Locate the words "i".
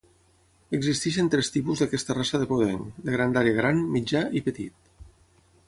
4.41-4.45